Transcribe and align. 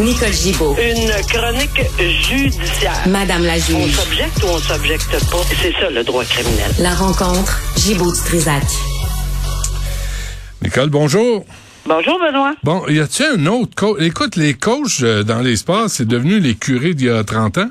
Nicole 0.00 0.32
Gibaud. 0.32 0.76
Une 0.80 1.10
chronique 1.26 1.80
judiciaire. 1.98 3.06
Madame 3.08 3.44
la 3.44 3.54
On 3.54 3.56
juge. 3.58 3.94
s'objecte 3.94 4.42
ou 4.42 4.46
on 4.48 4.58
s'objecte 4.58 5.10
pas? 5.30 5.36
C'est 5.60 5.72
ça 5.72 5.90
le 5.90 6.02
droit 6.02 6.24
criminel. 6.24 6.70
La 6.80 6.94
rencontre. 6.94 7.60
Gibaud 7.76 8.10
du 8.12 8.20
Trisac. 8.24 8.62
Nicole, 10.62 10.88
bonjour. 10.90 11.44
Bonjour 11.86 12.18
Benoît. 12.18 12.54
Bon, 12.62 12.82
y 12.88 13.00
a-t-il 13.00 13.40
un 13.40 13.46
autre 13.46 13.74
coach? 13.74 14.00
Écoute, 14.00 14.36
les 14.36 14.54
coachs 14.54 15.02
euh, 15.02 15.22
dans 15.22 15.40
les 15.40 15.56
sports, 15.56 15.88
c'est 15.88 16.06
devenu 16.06 16.38
les 16.40 16.54
curés 16.54 16.94
d'il 16.94 17.06
y 17.08 17.10
a 17.10 17.22
30 17.24 17.58
ans? 17.58 17.70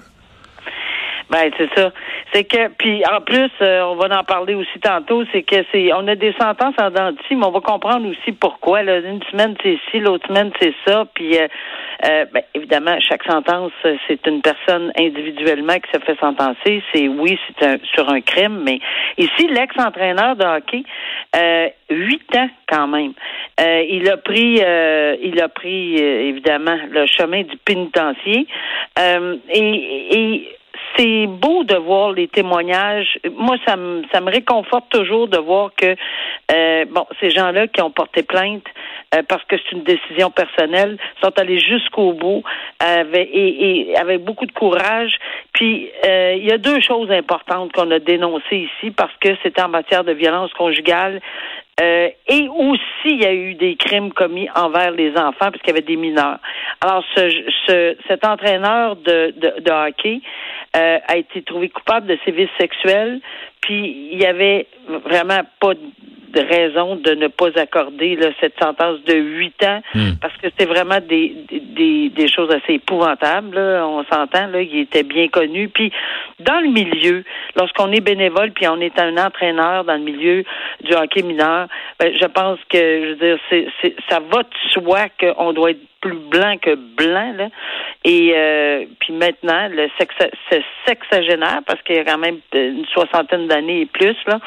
Ben 1.31 1.49
c'est 1.57 1.69
ça. 1.75 1.91
C'est 2.33 2.43
que 2.43 2.69
puis 2.77 3.03
en 3.05 3.21
plus, 3.21 3.49
euh, 3.61 3.81
on 3.83 3.95
va 3.95 4.19
en 4.19 4.23
parler 4.23 4.53
aussi 4.53 4.79
tantôt, 4.79 5.23
c'est 5.31 5.43
que 5.43 5.63
c'est 5.71 5.91
on 5.93 6.07
a 6.07 6.15
des 6.15 6.33
sentences 6.39 6.75
en 6.79 6.91
denti, 6.91 7.35
mais 7.35 7.45
on 7.45 7.51
va 7.51 7.61
comprendre 7.61 8.07
aussi 8.07 8.31
pourquoi. 8.31 8.83
Là. 8.83 8.99
Une 8.99 9.23
semaine 9.23 9.55
c'est 9.63 9.77
ci, 9.89 9.99
l'autre 9.99 10.27
semaine 10.27 10.51
c'est 10.59 10.73
ça. 10.85 11.05
Puis 11.13 11.37
euh, 11.37 11.47
euh, 12.05 12.25
ben, 12.33 12.43
évidemment, 12.53 12.97
chaque 13.01 13.23
sentence, 13.23 13.73
euh, 13.85 13.97
c'est 14.07 14.25
une 14.25 14.41
personne 14.41 14.91
individuellement 14.97 15.73
qui 15.79 15.91
se 15.91 15.99
fait 15.99 16.17
sentencer. 16.19 16.81
C'est 16.93 17.07
oui, 17.09 17.37
c'est 17.47 17.65
un, 17.65 17.77
sur 17.93 18.09
un 18.09 18.21
crime, 18.21 18.61
mais 18.63 18.79
ici, 19.17 19.47
l'ex-entraîneur 19.47 20.35
de 20.37 20.45
hockey, 20.45 20.83
euh, 21.35 21.67
huit 21.89 22.35
ans 22.37 22.49
quand 22.67 22.87
même. 22.87 23.13
Il 23.59 24.09
a 24.09 24.15
pris, 24.15 24.61
il 25.21 25.41
a 25.41 25.49
pris 25.49 25.95
évidemment 25.97 26.77
le 26.89 27.05
chemin 27.07 27.41
du 27.41 27.57
pénitencier 27.57 28.47
et, 28.97 29.57
et 30.11 30.58
c'est 30.99 31.27
beau 31.27 31.63
de 31.63 31.75
voir 31.75 32.11
les 32.11 32.27
témoignages. 32.27 33.19
Moi, 33.37 33.55
ça 33.65 33.77
me 33.77 34.03
ça 34.11 34.19
me 34.19 34.29
réconforte 34.29 34.89
toujours 34.89 35.27
de 35.29 35.37
voir 35.37 35.71
que 35.75 35.95
euh, 36.51 36.85
bon, 36.89 37.05
ces 37.21 37.29
gens-là 37.29 37.67
qui 37.67 37.81
ont 37.81 37.91
porté 37.91 38.23
plainte 38.23 38.65
euh, 39.15 39.23
parce 39.27 39.43
que 39.45 39.55
c'est 39.57 39.71
une 39.71 39.83
décision 39.83 40.29
personnelle 40.29 40.97
sont 41.23 41.31
allés 41.39 41.59
jusqu'au 41.59 42.13
bout 42.13 42.43
avec, 42.79 43.29
et, 43.31 43.91
et 43.91 43.97
avec 43.97 44.23
beaucoup 44.23 44.45
de 44.45 44.51
courage. 44.51 45.15
Puis 45.53 45.89
euh, 46.05 46.35
il 46.37 46.45
y 46.45 46.51
a 46.51 46.57
deux 46.57 46.81
choses 46.81 47.09
importantes 47.11 47.71
qu'on 47.71 47.89
a 47.91 47.99
dénoncées 47.99 48.67
ici 48.69 48.91
parce 48.91 49.15
que 49.21 49.29
c'était 49.41 49.61
en 49.61 49.69
matière 49.69 50.03
de 50.03 50.11
violence 50.11 50.51
conjugale. 50.53 51.21
Euh, 51.81 52.09
et 52.27 52.49
aussi, 52.49 53.05
il 53.05 53.21
y 53.21 53.25
a 53.25 53.33
eu 53.33 53.53
des 53.53 53.77
crimes 53.77 54.11
commis 54.11 54.49
envers 54.53 54.91
les 54.91 55.11
enfants, 55.15 55.49
puisqu'il 55.49 55.69
y 55.69 55.71
avait 55.71 55.81
des 55.81 55.95
mineurs. 55.95 56.39
Alors, 56.81 57.05
ce, 57.15 57.29
ce, 57.67 57.95
cet 58.05 58.25
entraîneur 58.25 58.97
de, 58.97 59.33
de, 59.37 59.61
de 59.61 59.71
hockey 59.71 60.19
euh, 60.75 60.99
a 61.07 61.17
été 61.17 61.41
trouvé 61.41 61.69
coupable 61.69 62.07
de 62.07 62.17
sévices 62.25 62.49
sexuels, 62.59 63.21
puis 63.61 64.09
il 64.11 64.21
y 64.21 64.25
avait 64.25 64.67
vraiment 64.87 65.41
pas 65.59 65.73
de 66.33 66.41
raison 66.41 66.95
de 66.95 67.11
ne 67.11 67.27
pas 67.27 67.49
accorder 67.55 68.15
là, 68.15 68.29
cette 68.39 68.57
sentence 68.61 69.03
de 69.05 69.15
huit 69.15 69.63
ans, 69.63 69.81
parce 70.21 70.35
que 70.37 70.47
c'est 70.57 70.65
vraiment 70.65 70.99
des, 70.99 71.35
des, 71.49 72.09
des 72.09 72.27
choses 72.27 72.51
assez 72.51 72.75
épouvantables. 72.75 73.55
Là, 73.55 73.85
on 73.87 74.03
s'entend, 74.05 74.47
là, 74.47 74.61
il 74.61 74.79
était 74.79 75.03
bien 75.03 75.27
connu. 75.27 75.69
Puis 75.69 75.91
dans 76.39 76.59
le 76.59 76.69
milieu, 76.69 77.23
lorsqu'on 77.55 77.91
est 77.91 78.01
bénévole, 78.01 78.51
puis 78.51 78.67
on 78.67 78.79
est 78.79 78.99
un 78.99 79.17
entraîneur 79.17 79.83
dans 79.83 79.95
le 79.95 80.03
milieu 80.03 80.43
du 80.81 80.93
hockey 80.93 81.21
mineur, 81.21 81.67
ben, 81.99 82.13
je 82.19 82.25
pense 82.25 82.59
que, 82.69 82.77
je 82.77 83.09
veux 83.09 83.15
dire, 83.15 83.37
c'est, 83.49 83.67
c'est, 83.81 83.95
ça 84.09 84.19
va 84.19 84.43
de 84.43 84.49
soi 84.71 85.07
qu'on 85.19 85.53
doit 85.53 85.71
être 85.71 85.79
plus 86.01 86.15
blanc 86.15 86.55
que 86.61 86.75
blanc, 86.75 87.33
là. 87.35 87.49
Et 88.05 88.31
euh, 88.33 88.85
puis 89.01 89.11
maintenant, 89.13 89.67
le 89.69 89.89
sexe, 89.97 90.15
ce 90.49 90.57
sexagénaire, 90.87 91.59
parce 91.65 91.81
qu'il 91.81 91.97
y 91.97 91.99
a 91.99 92.05
quand 92.05 92.17
même 92.17 92.37
une 92.53 92.85
soixantaine 92.85 93.47
d'années 93.47 93.81
et 93.81 93.85
plus, 93.85 94.15
là, 94.25 94.39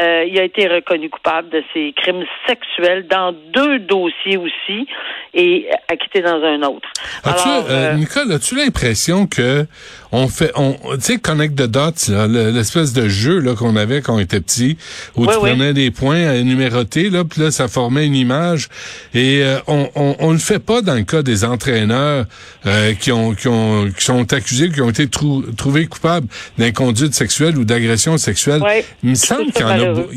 euh, 0.00 0.24
il 0.26 0.38
a 0.38 0.44
été 0.44 0.66
reconnu 0.66 1.10
coupable 1.16 1.48
de 1.48 1.62
ces 1.72 1.92
crimes 1.96 2.24
sexuels 2.46 3.06
dans 3.08 3.32
deux 3.32 3.78
dossiers 3.80 4.36
aussi 4.36 4.86
et 5.34 5.68
acquitté 5.88 6.22
dans 6.22 6.42
un 6.42 6.62
autre. 6.62 6.88
As-tu, 7.24 7.48
Alors, 7.48 7.66
euh, 7.68 7.92
euh, 7.92 7.94
Nicole, 7.94 8.32
as-tu 8.32 8.54
l'impression 8.56 9.26
que 9.26 9.66
on 10.12 10.28
fait, 10.28 10.52
on, 10.54 10.74
tu 10.94 11.00
sais, 11.00 11.18
Connect 11.18 11.54
the 11.56 11.62
Dots, 11.66 12.12
l'espèce 12.28 12.92
de 12.92 13.08
jeu 13.08 13.38
là 13.40 13.54
qu'on 13.54 13.76
avait 13.76 14.02
quand 14.02 14.14
on 14.16 14.18
était 14.18 14.40
petit, 14.40 14.76
où 15.16 15.22
Oui, 15.22 15.28
tu 15.32 15.38
oui. 15.42 15.50
prenais 15.50 15.74
des 15.74 15.90
points 15.90 16.26
à 16.26 16.40
numéroter, 16.42 17.10
là, 17.10 17.24
puis 17.24 17.40
là, 17.42 17.50
ça 17.50 17.68
formait 17.68 18.06
une 18.06 18.14
image. 18.14 18.68
Et 19.14 19.42
euh, 19.42 19.58
on, 19.66 19.88
on, 19.94 20.16
on 20.18 20.32
le 20.32 20.38
fait 20.38 20.58
pas 20.58 20.82
dans 20.82 20.94
le 20.94 21.02
cas 21.02 21.22
des 21.22 21.44
entraîneurs 21.44 22.26
euh, 22.66 22.94
qui 22.94 23.12
ont, 23.12 23.34
qui 23.34 23.48
ont, 23.48 23.90
qui 23.90 24.04
sont 24.04 24.32
accusés, 24.32 24.70
qui 24.70 24.80
ont 24.80 24.90
été 24.90 25.08
trou- 25.08 25.42
trouvés 25.56 25.86
coupables 25.86 26.26
d'inconduite 26.58 27.14
sexuelle 27.14 27.58
ou 27.58 27.64
d'agression 27.64 28.16
sexuelle. 28.18 28.62
Oui, 28.64 28.82
Il 29.02 29.10
me 29.10 29.14
semble 29.14 29.52
qu'il 29.52 29.66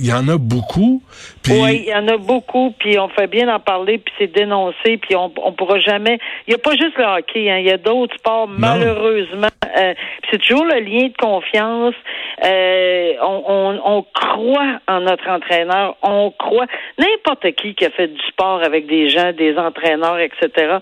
y 0.06 0.14
en 0.14 0.28
a 0.28 0.38
beaucoup. 0.38 1.02
Puis, 1.50 1.62
Oui, 1.62 1.84
il 1.86 1.90
y 1.90 1.96
en 1.96 2.08
a 2.08 2.18
beaucoup, 2.18 2.74
puis 2.80 2.98
on 3.00 3.10
fait 3.10 3.28
bien 3.28 3.46
d'en 3.48 3.60
parler, 3.60 3.98
puis 3.98 4.14
c'est 4.18 4.32
dénoncé, 4.32 4.98
puis 4.98 5.16
on 5.16 5.32
on 5.44 5.52
pourra 5.54 5.80
jamais. 5.80 6.18
Il 6.48 6.52
n'y 6.52 6.56
a 6.56 6.58
pas 6.58 6.72
juste 6.72 6.98
le 6.98 7.04
hockey, 7.06 7.50
hein, 7.50 7.58
il 7.60 7.66
y 7.66 7.72
a 7.72 7.78
d'autres 7.78 8.16
sports 8.16 8.48
malheureusement. 8.48 9.48
Euh, 9.78 9.94
c'est 10.30 10.40
toujours 10.42 10.66
le 10.66 10.80
lien 10.80 11.08
de 11.08 11.18
confiance. 11.18 11.94
Euh, 12.44 13.14
on, 13.22 13.44
on, 13.48 13.82
on 13.98 14.06
croit 14.14 14.80
en 14.88 15.02
notre 15.02 15.28
entraîneur, 15.30 15.96
on 16.02 16.32
croit 16.32 16.66
n'importe 16.98 17.52
qui 17.56 17.76
qui 17.76 17.86
a 17.86 17.90
fait 17.92 18.08
du 18.08 18.20
sport 18.28 18.62
avec 18.64 18.88
des 18.88 19.10
gens, 19.10 19.32
des 19.34 19.58
entraîneurs, 19.58 20.20
etc. 20.20 20.78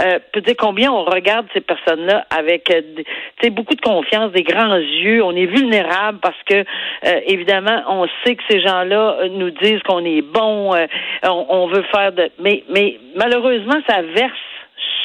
Euh, 0.00 0.18
peut 0.32 0.40
dire 0.40 0.54
combien 0.58 0.92
on 0.92 1.04
regarde 1.04 1.46
ces 1.52 1.60
personnes-là 1.60 2.24
avec 2.30 2.70
euh, 2.70 2.80
des- 2.96 3.04
tu 3.04 3.10
sais, 3.42 3.50
beaucoup 3.50 3.74
de 3.74 3.80
confiance, 3.80 4.32
des 4.32 4.42
grands 4.42 4.76
yeux. 4.76 5.22
On 5.24 5.34
est 5.34 5.46
vulnérable 5.46 6.18
parce 6.22 6.40
que 6.46 6.54
euh, 6.54 7.20
évidemment 7.26 7.82
on 7.88 8.06
sait 8.24 8.36
que 8.36 8.42
ces 8.48 8.60
gens-là 8.60 9.16
euh, 9.20 9.28
nous 9.30 9.50
disent 9.50 9.82
qu'on 9.82 10.04
est 10.04 10.09
bon, 10.22 10.74
euh, 10.74 10.86
on, 11.24 11.46
on 11.48 11.66
veut 11.68 11.84
faire 11.94 12.12
de, 12.12 12.30
mais 12.38 12.64
mais 12.68 12.98
malheureusement 13.16 13.80
ça 13.88 14.02
verse 14.02 14.32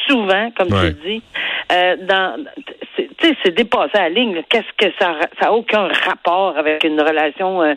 souvent, 0.08 0.50
comme 0.56 0.72
Ouais. 0.72 0.92
tu 0.92 1.08
dis, 1.08 1.22
euh, 1.72 1.96
dans, 2.02 2.44
c'est- 2.96 3.08
tu 3.18 3.28
sais, 3.28 3.36
c'est 3.44 3.54
dépassé 3.54 3.92
à 3.94 4.02
la 4.02 4.08
ligne. 4.10 4.42
Qu'est-ce 4.48 4.72
que 4.76 4.92
ça, 4.98 5.14
ça 5.40 5.48
a 5.48 5.52
aucun 5.52 5.88
rapport 5.88 6.54
avec 6.56 6.84
une 6.84 7.00
relation 7.00 7.62
euh, 7.62 7.74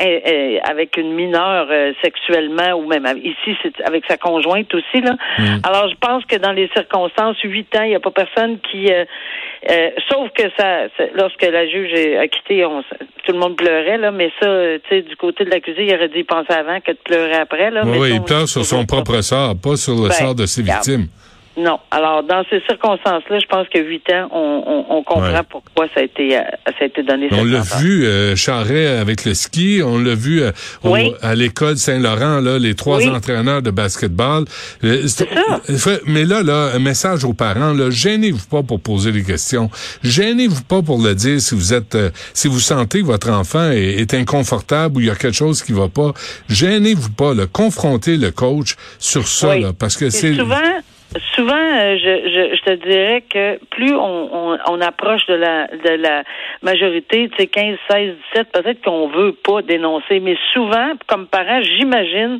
euh, 0.00 0.20
euh, 0.26 0.58
avec 0.64 0.96
une 0.96 1.12
mineure 1.12 1.66
euh, 1.70 1.92
sexuellement 2.02 2.72
ou 2.74 2.86
même 2.86 3.06
ici 3.22 3.56
c'est 3.62 3.80
avec 3.84 4.04
sa 4.08 4.16
conjointe 4.16 4.72
aussi 4.74 5.00
là. 5.02 5.14
Alors 5.64 5.88
je 5.88 5.94
pense 6.00 6.24
que 6.24 6.36
dans 6.36 6.52
les 6.52 6.68
circonstances, 6.74 7.36
huit 7.44 7.74
ans, 7.76 7.82
il 7.82 7.90
n'y 7.90 7.94
a 7.94 8.00
pas 8.00 8.10
personne 8.10 8.58
qui, 8.70 8.90
euh, 8.92 9.04
euh, 9.70 9.90
sauf 10.10 10.30
que 10.32 10.44
ça, 10.58 10.86
lorsque 11.14 11.42
la 11.42 11.66
juge 11.68 11.92
a 12.18 12.26
quitté, 12.28 12.64
on, 12.64 12.82
tout 13.24 13.32
le 13.32 13.38
monde 13.38 13.56
pleurait 13.56 13.98
là, 13.98 14.10
mais 14.10 14.30
ça, 14.40 14.46
tu 14.84 14.88
sais, 14.88 15.02
du 15.02 15.16
côté 15.16 15.44
de 15.44 15.50
l'accusé, 15.50 15.84
il 15.86 15.94
aurait 15.94 16.08
dû 16.08 16.20
y 16.20 16.24
penser 16.24 16.52
avant 16.52 16.80
que 16.80 16.92
de 16.92 16.98
pleurer 17.04 17.34
après 17.34 17.70
là. 17.70 17.82
oui, 17.84 17.90
mais 17.90 17.98
oui, 17.98 18.10
il 18.14 18.22
pleure 18.22 18.48
sur 18.48 18.64
son 18.64 18.84
propre 18.86 19.20
sort, 19.20 19.54
pas 19.62 19.76
sur 19.76 19.94
le 19.94 20.08
Ben, 20.08 20.12
sort 20.14 20.34
de 20.34 20.46
ses 20.46 20.62
victimes. 20.62 21.06
Non. 21.54 21.78
Alors, 21.90 22.22
dans 22.22 22.42
ces 22.48 22.60
circonstances-là, 22.66 23.38
je 23.38 23.46
pense 23.46 23.68
que 23.68 23.78
huit 23.78 24.02
ans, 24.10 24.28
on, 24.32 24.64
on, 24.88 24.96
on 24.96 25.02
comprend 25.02 25.22
Ouais. 25.32 25.40
pourquoi 25.50 25.86
ça 25.94 26.00
a 26.00 26.02
été, 26.02 26.34
euh, 26.38 26.40
ça 26.66 26.72
a 26.80 26.84
été 26.86 27.02
donné. 27.02 27.28
On 27.32 27.44
l'a 27.44 27.60
vu, 27.78 28.06
euh, 28.06 28.34
Charret 28.36 28.86
avec 28.86 29.26
le 29.26 29.34
ski, 29.34 29.82
on 29.84 29.98
l'a 29.98 30.14
vu 30.14 30.40
euh, 30.42 30.50
au- 30.82 30.96
à 31.20 31.34
l'école 31.34 31.76
Saint-Laurent, 31.76 32.40
là, 32.40 32.58
les 32.58 32.74
trois 32.74 32.98
Oui. 32.98 33.08
entraîneurs 33.10 33.60
de 33.60 33.70
basketball. 33.70 34.44
Euh, 34.82 35.06
C'est 35.06 35.28
ça. 35.28 35.60
Fait- 35.76 36.00
Mais 36.06 36.24
là, 36.24 36.42
là, 36.42 36.70
un 36.74 36.78
message 36.78 37.22
aux 37.24 37.34
parents, 37.34 37.74
là, 37.74 37.90
gênez-vous 37.90 38.46
pas 38.46 38.62
pour 38.62 38.80
poser 38.80 39.12
des 39.12 39.22
questions. 39.22 39.70
Gênez-vous 40.02 40.62
pas 40.62 40.80
pour 40.80 41.02
le 41.02 41.14
dire 41.14 41.38
si 41.40 41.54
vous 41.54 41.74
êtes, 41.74 41.94
euh, 41.94 42.10
si 42.32 42.48
vous 42.48 42.60
sentez 42.60 43.00
que 43.02 43.06
votre 43.06 43.28
enfant 43.30 43.70
est, 43.70 44.00
est 44.00 44.14
inconfortable 44.14 44.96
ou 44.96 45.00
il 45.00 45.06
y 45.08 45.10
a 45.10 45.14
quelque 45.14 45.36
chose 45.36 45.62
qui 45.62 45.72
va 45.72 45.88
pas. 45.88 46.12
Gênez-vous 46.48 47.10
pas, 47.10 47.34
là, 47.34 47.44
confrontez 47.46 48.16
le 48.16 48.30
coach 48.30 48.76
sur 48.98 49.28
ça, 49.28 49.50
Oui. 49.50 49.60
là, 49.60 49.72
parce 49.78 49.96
que 49.98 50.08
c'est. 50.10 50.34
souvent, 50.34 50.56
souvent, 51.34 51.54
euh, 51.54 51.96
je, 51.96 52.28
je, 52.28 52.56
je, 52.56 52.62
te 52.62 52.86
dirais 52.86 53.24
que 53.28 53.58
plus 53.70 53.94
on, 53.94 54.52
on, 54.52 54.58
on, 54.66 54.80
approche 54.80 55.26
de 55.26 55.34
la 55.34 55.66
de 55.68 55.90
la 56.00 56.22
majorité, 56.62 57.28
tu 57.30 57.36
sais, 57.36 57.46
15, 57.46 57.76
16, 57.90 58.14
17, 58.34 58.52
peut-être 58.52 58.82
qu'on 58.82 59.08
veut 59.08 59.32
pas 59.32 59.62
dénoncer, 59.62 60.20
mais 60.20 60.36
souvent, 60.52 60.92
comme 61.06 61.26
parent, 61.26 61.60
j'imagine 61.62 62.38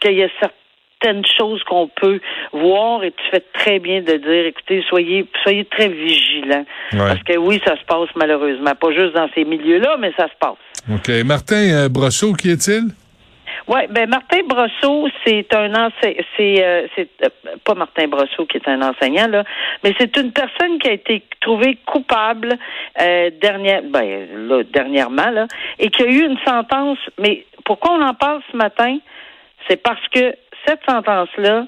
qu'il 0.00 0.14
y 0.14 0.22
a 0.22 0.28
certaines 0.40 1.24
choses 1.36 1.62
qu'on 1.64 1.88
peut 1.88 2.20
voir 2.52 3.04
et 3.04 3.10
tu 3.10 3.24
fais 3.30 3.44
très 3.52 3.78
bien 3.78 4.00
de 4.00 4.16
dire, 4.16 4.46
écoutez, 4.46 4.82
soyez 4.88 5.26
soyez 5.42 5.64
très 5.64 5.88
vigilants. 5.88 6.64
Parce 6.92 7.22
que 7.22 7.36
oui, 7.36 7.60
ça 7.66 7.76
se 7.76 7.84
passe 7.84 8.08
malheureusement, 8.16 8.74
pas 8.74 8.92
juste 8.92 9.14
dans 9.14 9.28
ces 9.34 9.44
milieux-là, 9.44 9.96
mais 10.00 10.12
ça 10.16 10.28
se 10.28 10.36
passe. 10.40 10.56
OK. 10.90 11.24
Martin 11.24 11.56
euh, 11.56 11.88
Brosseau, 11.88 12.32
qui 12.32 12.50
est-il? 12.50 12.90
Oui, 13.66 13.80
ben 13.88 14.10
Martin 14.10 14.40
Brosseau, 14.46 15.08
c'est 15.24 15.54
un 15.54 15.70
enseignant, 15.74 16.22
c'est 16.36 16.62
euh, 16.62 16.86
euh, 16.98 17.28
pas 17.64 17.74
Martin 17.74 18.08
Brosseau 18.08 18.44
qui 18.44 18.58
est 18.58 18.68
un 18.68 18.82
enseignant 18.82 19.26
là, 19.26 19.42
mais 19.82 19.94
c'est 19.98 20.14
une 20.18 20.32
personne 20.32 20.78
qui 20.78 20.88
a 20.88 20.92
été 20.92 21.22
trouvée 21.40 21.78
coupable 21.86 22.58
euh, 23.00 23.30
dernière, 23.40 23.82
ben 23.84 24.28
là, 24.48 24.64
dernièrement 24.64 25.30
là, 25.30 25.46
et 25.78 25.88
qui 25.88 26.02
a 26.02 26.06
eu 26.06 26.26
une 26.26 26.38
sentence. 26.46 26.98
Mais 27.18 27.46
pourquoi 27.64 27.92
on 27.92 28.02
en 28.02 28.12
parle 28.12 28.42
ce 28.52 28.56
matin? 28.56 28.98
C'est 29.66 29.82
parce 29.82 30.06
que 30.08 30.34
cette 30.66 30.84
sentence 30.86 31.30
là, 31.38 31.66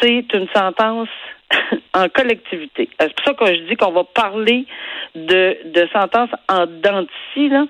c'est 0.00 0.26
une 0.34 0.48
sentence 0.52 1.08
en 1.94 2.08
collectivité. 2.08 2.88
C'est 3.00 3.14
pour 3.14 3.24
ça 3.24 3.34
que 3.34 3.46
je 3.46 3.60
dis 3.68 3.76
qu'on 3.76 3.92
va 3.92 4.04
parler 4.04 4.66
de, 5.14 5.56
de 5.64 5.88
sentence 5.92 6.30
en 6.48 6.66
dentici, 6.66 7.48
là, 7.48 7.66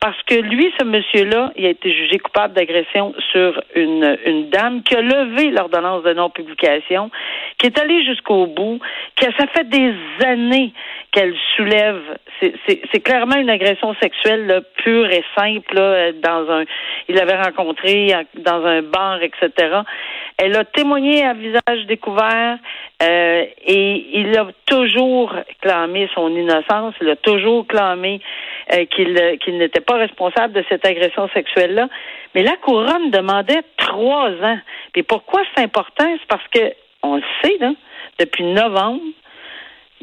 parce 0.00 0.20
que 0.22 0.34
lui, 0.34 0.72
ce 0.78 0.84
monsieur-là, 0.84 1.52
il 1.56 1.66
a 1.66 1.70
été 1.70 1.92
jugé 1.92 2.18
coupable 2.18 2.54
d'agression 2.54 3.14
sur 3.30 3.60
une, 3.74 4.16
une 4.24 4.48
dame 4.50 4.82
qui 4.82 4.94
a 4.94 5.02
levé 5.02 5.50
l'ordonnance 5.50 6.02
de 6.04 6.12
non-publication, 6.14 7.10
qui 7.58 7.66
est 7.66 7.78
allée 7.78 8.04
jusqu'au 8.04 8.46
bout, 8.46 8.80
que 9.16 9.26
ça 9.36 9.46
fait 9.48 9.68
des 9.68 9.94
années 10.24 10.72
qu'elle 11.18 11.34
soulève. 11.56 12.18
C'est 12.40 13.00
clairement 13.00 13.36
une 13.36 13.50
agression 13.50 13.94
sexuelle 14.00 14.46
là, 14.46 14.60
pure 14.84 15.10
et 15.10 15.24
simple. 15.36 15.74
Là, 15.74 16.12
dans 16.12 16.48
un, 16.50 16.64
il 17.08 17.16
l'avait 17.16 17.40
rencontré 17.42 18.14
dans 18.34 18.64
un 18.64 18.82
bar, 18.82 19.20
etc. 19.22 19.80
Elle 20.36 20.56
a 20.56 20.64
témoigné 20.64 21.24
à 21.24 21.34
visage 21.34 21.86
découvert 21.88 22.58
euh, 23.02 23.44
et 23.66 24.06
il 24.20 24.38
a 24.38 24.46
toujours 24.66 25.34
clamé 25.60 26.08
son 26.14 26.30
innocence. 26.30 26.94
Il 27.00 27.10
a 27.10 27.16
toujours 27.16 27.66
clamé 27.66 28.20
euh, 28.72 28.84
qu'il 28.86 29.58
n'était 29.58 29.80
pas 29.80 29.96
responsable 29.96 30.52
de 30.54 30.64
cette 30.68 30.86
agression 30.86 31.28
sexuelle-là. 31.34 31.88
Mais 32.36 32.42
la 32.44 32.56
couronne 32.56 33.10
demandait 33.10 33.62
trois 33.76 34.30
ans. 34.30 34.58
Et 34.94 35.02
pourquoi 35.02 35.42
c'est 35.54 35.64
important? 35.64 36.06
C'est 36.20 36.28
parce 36.28 36.46
que 36.54 36.72
on 37.02 37.16
le 37.16 37.22
sait, 37.42 37.56
là, 37.60 37.72
depuis 38.18 38.44
novembre, 38.44 39.00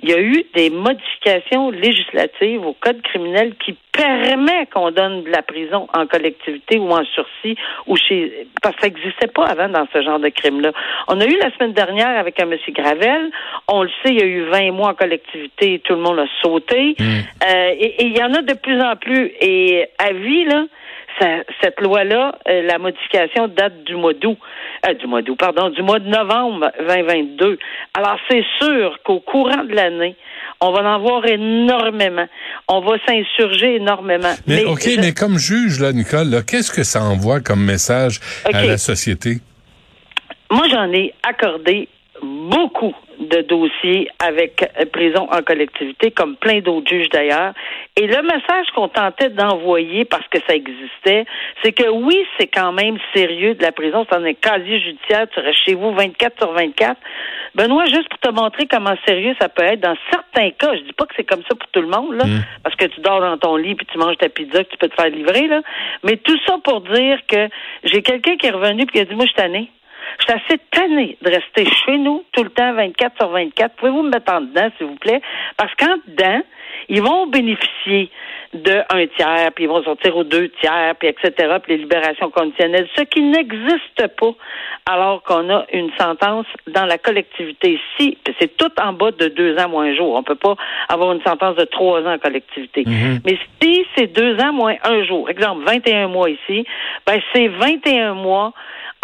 il 0.03 0.09
y 0.09 0.13
a 0.13 0.21
eu 0.21 0.43
des 0.53 0.69
modifications 0.69 1.71
législatives 1.71 2.65
au 2.65 2.73
code 2.73 3.01
criminel 3.01 3.55
qui 3.55 3.75
permet 3.91 4.65
qu'on 4.73 4.91
donne 4.91 5.23
de 5.23 5.29
la 5.29 5.41
prison 5.41 5.87
en 5.93 6.05
collectivité 6.05 6.77
ou 6.77 6.89
en 6.91 7.03
sursis 7.05 7.55
ou 7.87 7.95
chez 7.95 8.47
parce 8.61 8.75
que 8.75 8.81
ça 8.81 8.87
n'existait 8.87 9.27
pas 9.27 9.45
avant 9.45 9.69
dans 9.69 9.87
ce 9.93 10.01
genre 10.01 10.19
de 10.19 10.29
crime-là. 10.29 10.71
On 11.07 11.19
a 11.21 11.25
eu 11.25 11.37
la 11.37 11.51
semaine 11.55 11.73
dernière 11.73 12.19
avec 12.19 12.41
un 12.41 12.45
monsieur 12.45 12.73
Gravel, 12.73 13.31
on 13.67 13.83
le 13.83 13.89
sait, 14.03 14.11
il 14.11 14.19
y 14.19 14.21
a 14.21 14.25
eu 14.25 14.41
20 14.43 14.71
mois 14.71 14.89
en 14.89 14.93
collectivité, 14.95 15.79
tout 15.79 15.93
le 15.93 16.01
monde 16.01 16.19
a 16.19 16.27
sauté. 16.41 16.95
Mmh. 16.99 17.03
Euh, 17.03 17.69
et 17.79 18.05
il 18.05 18.17
y 18.17 18.23
en 18.23 18.33
a 18.33 18.41
de 18.41 18.53
plus 18.53 18.81
en 18.81 18.95
plus. 18.95 19.31
Et 19.39 19.87
à 19.97 20.11
vie, 20.11 20.45
là, 20.45 20.65
cette 21.19 21.79
loi-là, 21.81 22.37
euh, 22.47 22.61
la 22.63 22.77
modification 22.77 23.47
date 23.47 23.83
du 23.83 23.95
mois 23.95 24.13
d'août, 24.13 24.37
euh, 24.87 24.93
du 24.93 25.07
mois 25.07 25.21
d'août, 25.21 25.37
pardon, 25.37 25.69
du 25.69 25.81
mois 25.81 25.99
de 25.99 26.07
novembre 26.07 26.71
2022. 26.79 27.57
Alors, 27.93 28.17
c'est 28.29 28.43
sûr 28.61 28.97
qu'au 29.03 29.19
courant 29.19 29.63
de 29.63 29.73
l'année, 29.73 30.15
on 30.61 30.71
va 30.71 30.81
en 30.95 30.99
voir 30.99 31.25
énormément. 31.25 32.27
On 32.67 32.81
va 32.81 32.97
s'insurger 33.07 33.75
énormément. 33.75 34.33
Mais, 34.47 34.65
OK, 34.65 34.87
mais 34.99 35.13
comme 35.13 35.37
juge, 35.37 35.79
là, 35.79 35.91
Nicole, 35.91 36.43
qu'est-ce 36.45 36.71
que 36.71 36.83
ça 36.83 37.01
envoie 37.03 37.39
comme 37.39 37.63
message 37.63 38.19
à 38.45 38.65
la 38.65 38.77
société? 38.77 39.37
Moi, 40.51 40.67
j'en 40.69 40.91
ai 40.93 41.13
accordé 41.27 41.89
beaucoup 42.21 42.93
de 43.19 43.41
dossiers 43.41 44.09
avec 44.19 44.65
prison 44.91 45.27
en 45.31 45.41
collectivité, 45.41 46.11
comme 46.11 46.35
plein 46.35 46.59
d'autres 46.59 46.89
juges 46.89 47.09
d'ailleurs. 47.09 47.53
Et 47.95 48.07
le 48.07 48.21
message 48.23 48.67
qu'on 48.75 48.87
tentait 48.87 49.29
d'envoyer, 49.29 50.05
parce 50.05 50.27
que 50.27 50.37
ça 50.47 50.55
existait, 50.55 51.25
c'est 51.63 51.71
que 51.71 51.89
oui, 51.89 52.25
c'est 52.37 52.47
quand 52.47 52.73
même 52.73 52.97
sérieux 53.13 53.55
de 53.55 53.61
la 53.61 53.71
prison, 53.71 54.05
c'est 54.09 54.17
un 54.17 54.33
casier 54.33 54.79
judiciaire, 54.79 55.27
tu 55.33 55.39
restes 55.39 55.63
chez 55.65 55.75
vous 55.75 55.93
24 55.93 56.37
sur 56.37 56.51
24. 56.51 56.99
Benoît, 57.55 57.85
juste 57.85 58.09
pour 58.09 58.19
te 58.19 58.29
montrer 58.29 58.67
comment 58.67 58.95
sérieux 59.05 59.33
ça 59.39 59.47
peut 59.47 59.63
être, 59.63 59.79
dans 59.79 59.95
certains 60.11 60.51
cas, 60.51 60.75
je 60.75 60.81
dis 60.81 60.93
pas 60.93 61.05
que 61.05 61.13
c'est 61.15 61.23
comme 61.23 61.43
ça 61.43 61.55
pour 61.55 61.69
tout 61.69 61.81
le 61.81 61.87
monde, 61.87 62.15
là, 62.15 62.25
mm. 62.25 62.43
parce 62.63 62.75
que 62.75 62.85
tu 62.85 62.99
dors 63.01 63.21
dans 63.21 63.37
ton 63.37 63.55
lit 63.55 63.75
puis 63.75 63.85
tu 63.85 63.97
manges 63.97 64.17
ta 64.17 64.27
pizza 64.27 64.63
que 64.63 64.69
tu 64.69 64.77
peux 64.77 64.89
te 64.89 64.95
faire 64.95 65.09
livrer, 65.09 65.47
là. 65.47 65.61
Mais 66.03 66.17
tout 66.17 66.37
ça 66.45 66.57
pour 66.63 66.81
dire 66.81 67.19
que 67.27 67.47
j'ai 67.83 68.01
quelqu'un 68.01 68.35
qui 68.35 68.47
est 68.47 68.51
revenu 68.51 68.83
et 68.83 68.85
qui 68.87 68.99
a 68.99 69.05
dit, 69.05 69.15
moi, 69.15 69.25
je 69.25 69.31
suis 69.31 69.41
je 70.19 70.23
suis 70.23 70.33
assez 70.33 70.59
tannée 70.71 71.17
de 71.21 71.29
rester 71.29 71.65
chez 71.85 71.97
nous 71.97 72.23
tout 72.31 72.43
le 72.43 72.49
temps 72.49 72.73
24 72.73 73.17
sur 73.17 73.29
24. 73.29 73.75
Pouvez-vous 73.75 74.03
me 74.03 74.09
mettre 74.09 74.33
en 74.33 74.41
dedans, 74.41 74.69
s'il 74.77 74.87
vous 74.87 74.95
plaît? 74.95 75.21
Parce 75.57 75.73
qu'en 75.75 75.95
dedans, 76.07 76.41
ils 76.89 77.01
vont 77.01 77.27
bénéficier 77.27 78.09
de 78.53 78.83
un 78.89 79.07
tiers, 79.07 79.51
puis 79.53 79.65
ils 79.65 79.67
vont 79.67 79.83
sortir 79.83 80.15
aux 80.15 80.23
deux 80.23 80.49
tiers, 80.61 80.95
puis 80.97 81.09
etc., 81.09 81.55
puis 81.61 81.73
les 81.73 81.77
libérations 81.79 82.29
conditionnelles, 82.29 82.87
ce 82.95 83.03
qui 83.03 83.21
n'existe 83.21 84.07
pas 84.19 84.31
alors 84.85 85.23
qu'on 85.23 85.49
a 85.49 85.65
une 85.73 85.91
sentence 85.99 86.45
dans 86.67 86.85
la 86.85 86.97
collectivité. 86.97 87.79
Si, 87.97 88.17
c'est 88.39 88.55
tout 88.55 88.71
en 88.81 88.93
bas 88.93 89.11
de 89.11 89.27
deux 89.27 89.57
ans 89.57 89.69
moins 89.69 89.85
un 89.85 89.95
jour. 89.95 90.15
On 90.15 90.23
peut 90.23 90.35
pas 90.35 90.55
avoir 90.89 91.11
une 91.11 91.21
sentence 91.23 91.55
de 91.55 91.65
trois 91.65 92.01
ans 92.01 92.13
en 92.13 92.19
collectivité. 92.19 92.83
Mm-hmm. 92.83 93.21
Mais 93.25 93.37
si 93.61 93.85
c'est 93.95 94.07
deux 94.07 94.37
ans 94.39 94.53
moins 94.53 94.75
un 94.83 95.03
jour, 95.03 95.29
exemple 95.29 95.63
21 95.65 96.07
mois 96.07 96.29
ici, 96.29 96.65
ben 97.05 97.19
c'est 97.33 97.47
21 97.47 98.13
mois 98.13 98.53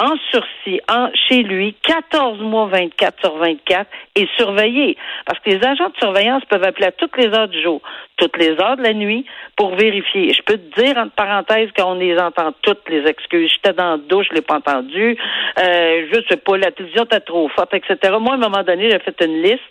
en 0.01 0.15
sursis, 0.31 0.81
en, 0.89 1.09
chez 1.27 1.44
lui, 1.44 1.75
14 1.83 2.39
mois 2.42 2.65
24 2.65 3.19
sur 3.21 3.38
24 3.38 3.88
et 4.15 4.27
surveillé. 4.36 4.98
Parce 5.27 5.39
que 5.39 5.51
les 5.51 5.63
agents 5.63 5.89
de 5.89 5.98
surveillance 5.98 6.44
peuvent 6.45 6.63
appeler 6.63 6.88
à 6.88 6.92
toutes 6.92 7.15
les 7.18 7.27
heures 7.27 7.48
du 7.48 7.62
jour, 7.62 7.81
toutes 8.18 8.36
les 8.38 8.59
heures 8.59 8.77
de 8.77 8.81
la 8.81 8.94
nuit 8.94 9.25
pour 9.56 9.75
vérifier. 9.75 10.33
Je 10.33 10.42
peux 10.42 10.57
te 10.57 10.81
dire, 10.81 10.98
entre 10.98 11.13
parenthèses, 11.13 11.69
qu'on 11.77 11.94
les 11.94 12.18
entend 12.18 12.51
toutes 12.63 12.89
les 12.89 13.07
excuses. 13.07 13.51
J'étais 13.53 13.75
dans 13.75 13.92
la 13.92 13.98
douche, 13.98 14.25
je 14.31 14.36
l'ai 14.36 14.42
pas 14.42 14.56
entendu. 14.56 15.15
Euh, 15.59 16.07
je 16.12 16.19
sais 16.27 16.38
pas, 16.38 16.57
la 16.57 16.71
télévision 16.71 17.03
était 17.03 17.19
trop 17.19 17.48
forte, 17.50 17.74
etc. 17.75 17.95
Moi, 18.19 18.31
à 18.31 18.36
un 18.36 18.39
moment 18.39 18.63
donné, 18.63 18.89
j'ai 18.89 19.00
fait 19.00 19.24
une 19.24 19.44
liste 19.44 19.62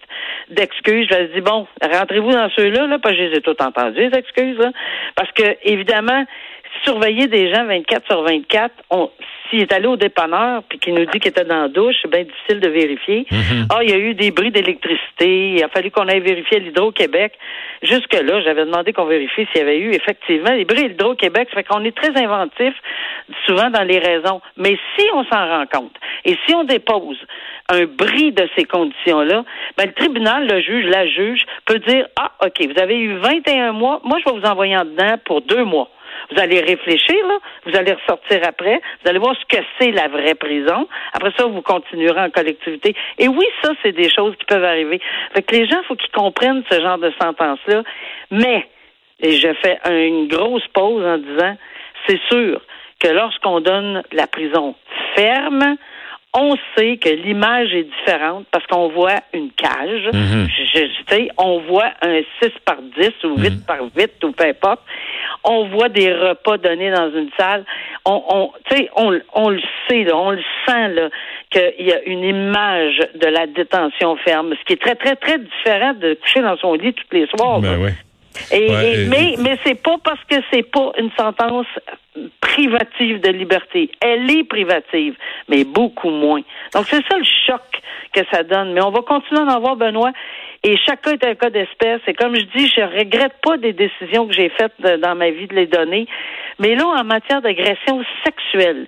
d'excuses. 0.49 1.08
Je 1.10 1.17
me 1.17 1.34
dit, 1.34 1.41
bon, 1.41 1.67
rentrez-vous 1.82 2.31
dans 2.31 2.49
ceux-là, 2.51 2.87
là, 2.87 2.99
parce 3.01 3.17
que 3.17 3.20
je 3.20 3.29
les 3.29 3.37
ai 3.39 3.41
toutes 3.41 3.60
entendues, 3.60 4.08
les 4.10 4.19
excuses, 4.19 4.58
là. 4.58 4.70
Parce 5.17 5.32
que, 5.32 5.56
évidemment, 5.65 6.25
surveiller 6.84 7.27
des 7.27 7.53
gens 7.53 7.65
24 7.67 8.06
sur 8.06 8.22
24, 8.22 8.72
on, 8.91 9.10
s'il 9.50 9.60
est 9.60 9.72
allé 9.72 9.86
au 9.86 9.96
dépanneur 9.96 10.62
puis 10.69 10.79
qu'il 10.79 10.94
nous 10.94 11.05
dit 11.06 11.19
qu'il 11.19 11.31
était 11.31 11.44
dans 11.44 11.62
la 11.62 11.69
douche, 11.69 11.96
c'est 12.03 12.10
bien 12.10 12.24
difficile 12.24 12.60
de 12.60 12.69
vérifier. 12.69 13.27
Mhm. 13.31 13.67
Ah, 13.70 13.82
il 13.82 13.91
y 13.91 13.93
a 13.93 13.98
eu 13.98 14.15
des 14.15 14.31
bris 14.31 14.50
d'électricité. 14.50 15.55
Il 15.55 15.62
a 15.62 15.69
fallu 15.69 15.91
qu'on 15.91 16.08
aille 16.08 16.20
vérifier 16.20 16.58
à 16.58 16.60
l'Hydro-Québec. 16.60 17.32
Jusque-là, 17.82 18.41
j'avais 18.43 18.65
demandé 18.65 18.93
qu'on 18.93 19.06
vérifie 19.06 19.46
s'il 19.53 19.58
y 19.58 19.60
avait 19.60 19.79
eu 19.79 19.93
effectivement 19.93 20.55
des 20.55 20.65
bris 20.65 20.84
à 20.84 20.89
l'Hydro-Québec. 20.89 21.48
Ça 21.50 21.56
fait 21.56 21.65
qu'on 21.65 21.84
est 21.84 21.96
très 21.96 22.17
inventif 22.17 22.74
souvent 23.46 23.70
dans 23.70 23.82
les 23.82 23.98
raisons. 23.98 24.41
Mais 24.56 24.79
si 24.96 25.06
on 25.15 25.24
s'en 25.24 25.48
rend 25.48 25.65
compte 25.67 25.94
et 26.24 26.36
si 26.46 26.55
on 26.55 26.65
dépose 26.65 27.19
un 27.69 27.84
bris 27.84 28.32
de 28.32 28.48
ces 28.56 28.65
conditions-là, 28.65 29.44
ben, 29.77 29.86
le 29.86 29.93
tribunal, 29.93 30.46
le 30.46 30.60
juge, 30.60 30.86
la 30.86 31.06
juge 31.06 31.43
peut 31.67 31.79
dire, 31.79 32.06
ah, 32.17 32.32
OK, 32.44 32.67
vous 32.67 32.82
avez 32.82 32.98
eu 32.98 33.17
21 33.17 33.72
mois. 33.72 34.00
Moi, 34.05 34.19
je 34.24 34.31
vais 34.31 34.39
vous 34.39 34.46
envoyer 34.46 34.77
en 34.77 34.84
dedans 34.84 35.17
pour 35.24 35.43
deux 35.43 35.65
mois. 35.65 35.89
Vous 36.31 36.41
allez 36.41 36.60
réfléchir, 36.60 37.27
là. 37.27 37.39
Vous 37.67 37.77
allez 37.77 37.93
ressortir 37.93 38.41
après. 38.44 38.81
Vous 39.03 39.10
allez 39.10 39.19
voir 39.19 39.34
ce 39.37 39.56
que 39.56 39.63
c'est 39.79 39.91
la 39.91 40.08
vraie 40.08 40.34
prison. 40.34 40.89
Après 41.13 41.32
ça, 41.37 41.46
vous 41.46 41.63
continuerez 41.63 42.20
en 42.20 42.31
collectivité. 42.31 42.94
Et 43.19 43.29
oui, 43.29 43.44
ça, 43.63 43.72
c'est 43.82 43.93
des 43.93 44.08
choses 44.08 44.34
qui 44.37 44.44
peuvent 44.46 44.65
arriver. 44.65 45.01
Fait 45.34 45.43
que 45.43 45.55
les 45.55 45.67
gens, 45.67 45.79
il 45.82 45.87
faut 45.87 45.96
qu'ils 45.96 46.13
comprennent 46.13 46.63
ce 46.70 46.81
genre 46.81 46.99
de 46.99 47.13
sentence-là. 47.20 47.82
Mais, 48.31 48.69
et 49.20 49.32
je 49.32 49.53
fais 49.63 49.79
une 49.91 50.29
grosse 50.29 50.67
pause 50.69 51.05
en 51.05 51.19
disant, 51.19 51.56
c'est 52.06 52.20
sûr 52.31 52.60
que 53.01 53.08
lorsqu'on 53.08 53.60
donne 53.60 54.03
la 54.13 54.27
prison 54.27 54.75
ferme, 55.17 55.77
on 56.32 56.55
sait 56.77 56.96
que 56.99 57.08
l'image 57.08 57.75
est 57.75 57.84
différente 57.84 58.46
parce 58.53 58.65
qu'on 58.67 58.89
voit 58.89 59.20
une 59.34 59.51
cage. 59.51 60.08
Mhm. 60.13 60.49
je, 60.49 61.29
on 61.37 61.60
voit 61.60 61.91
un 62.03 62.20
6 62.41 62.51
par 62.65 62.77
10 62.96 63.10
ou 63.25 63.37
8 63.37 63.51
mhm. 63.51 63.60
par 63.67 63.79
8 63.96 64.25
ou 64.25 64.32
peu 64.32 64.44
importe. 64.44 64.81
On 65.43 65.69
voit 65.69 65.89
des 65.89 66.13
repas 66.13 66.58
donnés 66.58 66.93
dans 66.93 67.10
une 67.10 67.31
salle. 67.37 67.65
On, 68.05 68.22
on, 68.29 68.53
on, 68.96 69.20
on 69.34 69.51
le 69.51 69.60
sait, 69.89 70.05
là, 70.05 70.17
on 70.17 70.31
le 70.31 70.43
sent 70.67 70.89
là, 70.89 71.08
qu'il 71.51 71.87
y 71.87 71.93
a 71.93 72.03
une 72.05 72.22
image 72.22 72.99
de 73.15 73.27
la 73.27 73.46
détention 73.46 74.17
ferme, 74.17 74.55
ce 74.55 74.65
qui 74.65 74.75
est 74.75 74.81
très, 74.81 74.94
très, 74.94 75.17
très 75.17 75.39
différent 75.39 75.94
de 75.94 76.15
coucher 76.15 76.43
dans 76.43 76.56
son 76.58 76.75
lit 76.75 76.94
tous 76.94 77.17
les 77.17 77.27
soirs. 77.27 77.60
Ben 77.60 77.93
Et, 78.53 78.70
Ouais, 78.70 78.84
et- 78.87 79.03
et- 79.03 79.08
mais 79.08 79.34
mais 79.39 79.56
c'est 79.65 79.81
pas 79.82 79.96
parce 80.05 80.22
que 80.25 80.37
c'est 80.53 80.63
pas 80.70 80.93
une 80.99 81.10
sentence 81.19 81.67
privative 82.41 83.20
de 83.20 83.31
liberté. 83.31 83.91
Elle 84.01 84.31
est 84.31 84.44
privative, 84.44 85.15
mais 85.49 85.65
beaucoup 85.65 86.10
moins. 86.10 86.41
Donc 86.75 86.87
c'est 86.87 87.05
ça 87.08 87.19
le 87.19 87.25
choc 87.46 87.63
que 88.13 88.20
ça 88.32 88.43
donne. 88.43 88.72
Mais 88.72 88.82
on 88.82 88.91
va 88.91 89.01
continuer 89.03 89.44
d'en 89.44 89.60
voir, 89.60 89.77
Benoît. 89.77 90.13
Et 90.63 90.77
chaque 90.77 91.03
cas 91.03 91.13
est 91.13 91.25
un 91.25 91.34
cas 91.34 91.51
d'espèce. 91.51 92.01
Et 92.06 92.13
comme 92.15 92.34
je 92.37 92.44
dis, 92.56 92.69
je 92.69 92.82
regrette 92.82 93.34
pas 93.43 93.56
des 93.56 93.72
décisions 93.72 94.27
que 94.27 94.34
j'ai 94.34 94.51
faites 94.51 94.75
de- 94.81 94.96
dans 94.96 95.15
ma 95.15 95.31
vie 95.31 95.46
de 95.46 95.55
les 95.55 95.67
donner. 95.67 96.06
Mais 96.58 96.75
là, 96.75 96.87
en 96.87 97.05
matière 97.05 97.41
d'agression 97.41 98.03
sexuelle, 98.25 98.87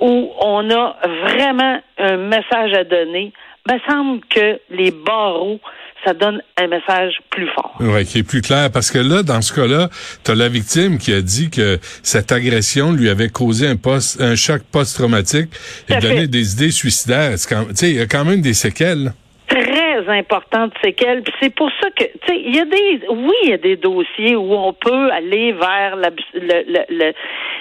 où 0.00 0.30
on 0.40 0.68
a 0.70 0.96
vraiment 1.22 1.80
un 1.98 2.16
message 2.16 2.72
à 2.74 2.84
donner, 2.84 3.32
me 3.70 3.78
semble 3.88 4.20
que 4.26 4.60
les 4.70 4.90
barreaux, 4.90 5.60
ça 6.06 6.14
donne 6.14 6.40
un 6.56 6.68
message 6.68 7.14
plus 7.30 7.48
fort. 7.48 7.74
Ouais, 7.80 8.04
qui 8.04 8.18
est 8.18 8.22
plus 8.22 8.40
clair 8.40 8.70
parce 8.70 8.90
que 8.90 8.98
là, 8.98 9.22
dans 9.22 9.42
ce 9.42 9.52
cas-là, 9.52 9.90
tu 10.24 10.30
as 10.30 10.34
la 10.34 10.48
victime 10.48 10.98
qui 10.98 11.12
a 11.12 11.20
dit 11.20 11.50
que 11.50 11.78
cette 12.02 12.30
agression 12.30 12.92
lui 12.92 13.08
avait 13.08 13.28
causé 13.28 13.66
un, 13.66 13.76
post, 13.76 14.20
un 14.20 14.36
choc 14.36 14.62
post-traumatique 14.70 15.50
et 15.88 15.96
donné 15.98 16.20
fait. 16.20 16.28
des 16.28 16.52
idées 16.52 16.70
suicidaires. 16.70 17.32
Tu 17.32 17.56
sais, 17.74 17.90
il 17.90 17.96
y 17.96 18.00
a 18.00 18.06
quand 18.06 18.24
même 18.24 18.40
des 18.40 18.54
séquelles. 18.54 19.12
très 19.48 19.85
importante 20.08 20.72
séquelle. 20.82 21.22
Puis 21.22 21.34
c'est 21.40 21.54
pour 21.54 21.70
ça 21.80 21.90
que, 21.90 22.04
tu 22.04 22.26
sais, 22.26 22.36
il 22.36 22.54
y 22.56 22.60
a 22.60 22.64
des, 22.64 23.00
oui, 23.08 23.34
il 23.44 23.50
y 23.50 23.52
a 23.54 23.58
des 23.58 23.76
dossiers 23.76 24.36
où 24.36 24.52
on 24.54 24.72
peut 24.72 25.10
aller 25.10 25.52
vers 25.52 25.96
le, 25.96 26.08
le, 26.34 26.84
le, 26.88 27.12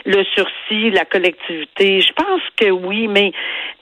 le 0.05 0.23
sursis, 0.35 0.91
la 0.91 1.05
collectivité. 1.05 2.01
Je 2.01 2.13
pense 2.13 2.41
que 2.57 2.69
oui, 2.71 3.07
mais 3.07 3.31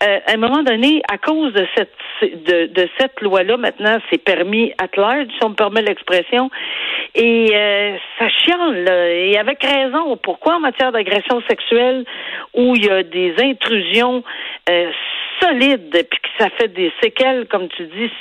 euh, 0.03 0.20
à 0.27 0.34
un 0.34 0.38
moment 0.38 0.63
donné, 0.63 1.01
à 1.12 1.17
cause 1.17 1.53
de 1.53 1.65
cette 1.75 1.93
de, 2.22 2.67
de 2.67 2.89
cette 2.98 3.20
loi-là, 3.22 3.58
maintenant, 3.58 3.98
c'est 4.10 4.24
permis 4.24 4.72
at 4.77 4.96
large, 4.96 5.27
si 5.27 5.43
on 5.43 5.50
me 5.50 5.55
permet 5.55 5.82
l'expression. 5.82 6.50
Et 7.15 7.50
euh, 7.53 7.98
ça 8.17 8.29
chiale, 8.29 8.84
là, 8.84 9.10
et 9.10 9.38
avec 9.38 9.63
raison. 9.63 10.17
Pourquoi 10.17 10.55
en 10.55 10.60
matière 10.60 10.91
d'agression 10.91 11.41
sexuelle, 11.50 12.05
où 12.53 12.75
il 12.75 12.86
y 12.86 12.89
a 12.89 13.03
des 13.03 13.36
intrusions 13.39 14.24
euh, 14.70 14.91
solides, 15.41 15.89
puis 15.91 16.20
que 16.20 16.29
ça 16.43 16.50
fait 16.58 16.70
des 16.70 16.91
séquelles, 17.01 17.48
comme 17.48 17.67
tu 17.70 17.84
dis, 17.88 18.12